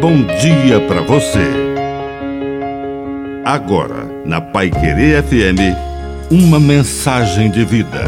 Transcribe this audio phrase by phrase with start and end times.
[0.00, 1.44] bom dia para você.
[3.44, 5.76] Agora, na Pai Querer FM,
[6.30, 8.04] uma mensagem de vida.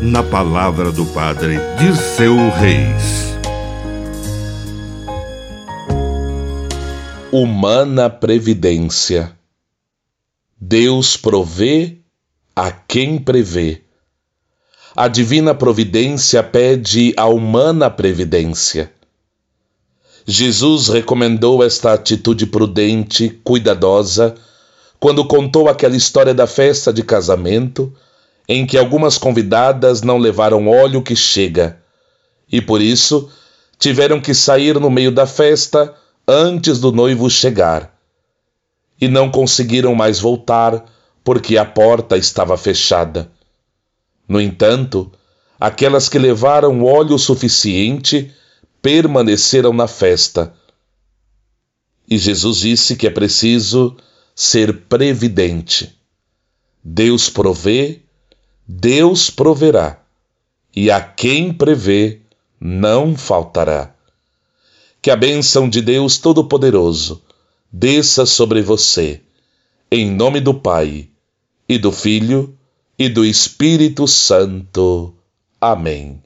[0.00, 3.36] Na palavra do Padre Dirceu Reis.
[7.32, 9.32] Humana Previdência.
[10.60, 11.96] Deus provê
[12.54, 13.82] a quem prevê.
[14.94, 18.92] A divina providência pede a humana previdência.
[20.28, 24.34] Jesus recomendou esta atitude prudente, cuidadosa,
[24.98, 27.94] quando contou aquela história da festa de casamento,
[28.48, 31.78] em que algumas convidadas não levaram óleo que chega,
[32.50, 33.30] e por isso
[33.78, 35.94] tiveram que sair no meio da festa
[36.26, 37.96] antes do noivo chegar.
[39.00, 40.86] E não conseguiram mais voltar,
[41.22, 43.30] porque a porta estava fechada.
[44.28, 45.12] No entanto,
[45.60, 48.32] aquelas que levaram óleo suficiente
[48.80, 50.54] permaneceram na festa.
[52.08, 53.96] E Jesus disse que é preciso
[54.34, 55.98] ser previdente.
[56.82, 58.02] Deus provê,
[58.66, 60.00] Deus proverá,
[60.74, 62.20] e a quem prevê
[62.60, 63.94] não faltará.
[65.02, 67.22] Que a bênção de Deus Todo-Poderoso
[67.72, 69.20] desça sobre você,
[69.90, 71.08] em nome do Pai,
[71.68, 72.56] e do Filho,
[72.98, 75.14] e do Espírito Santo.
[75.60, 76.25] Amém.